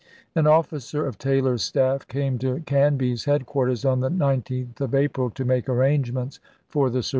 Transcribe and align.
An 0.35 0.47
officer 0.47 1.05
of 1.05 1.19
Taylor's 1.19 1.61
staff 1.61 2.07
came 2.07 2.39
to 2.39 2.61
Canby's 2.61 3.25
headquarters 3.25 3.85
on 3.85 3.99
the 3.99 4.09
19th 4.09 4.81
of 4.81 4.95
April 4.95 5.29
to 5.29 5.45
make 5.45 5.69
arrangements 5.69 6.39
for 6.67 6.89
the 6.89 7.03
sur 7.03 7.09
i865. 7.09 7.09